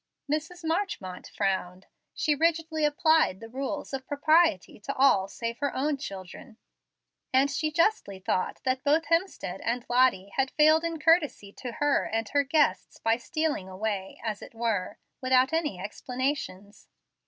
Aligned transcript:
Mrs. 0.27 0.63
Marchmont 0.67 1.27
frowned. 1.27 1.85
She 2.15 2.33
rigidly 2.33 2.85
applied 2.85 3.39
the 3.39 3.47
rules 3.47 3.93
of 3.93 4.07
propriety 4.07 4.79
to 4.79 4.95
all 4.95 5.27
save 5.27 5.59
her 5.59 5.75
own 5.75 5.97
children, 5.97 6.57
and 7.31 7.51
she 7.51 7.71
justly 7.71 8.17
thought 8.17 8.61
that 8.65 8.83
both 8.83 9.05
Hemstead 9.11 9.61
and 9.63 9.85
Lottie 9.91 10.29
had 10.37 10.49
failed 10.49 10.83
in 10.83 10.97
courtesy 10.97 11.53
to 11.53 11.73
her 11.73 12.05
and 12.07 12.27
her 12.29 12.43
guests, 12.43 12.97
by 12.97 13.17
stealing 13.17 13.69
away, 13.69 14.19
as 14.23 14.41
it 14.41 14.55
were, 14.55 14.97
without 15.21 15.53
any 15.53 15.77
explanations. 15.79 16.87